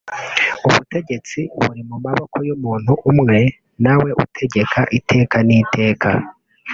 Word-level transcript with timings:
ubutegetsi 0.67 1.39
buri 1.61 1.81
mu 1.89 1.97
maboko 2.05 2.37
y’umuntu 2.47 2.91
umwe 3.11 3.37
nawe 3.83 4.09
utegeka 4.23 4.79
iteka 4.97 5.37
n’iteka 5.47 6.09